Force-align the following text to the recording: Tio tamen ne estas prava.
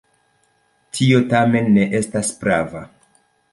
Tio 0.99 1.19
tamen 1.35 1.71
ne 1.77 1.85
estas 2.01 2.35
prava. 2.43 2.85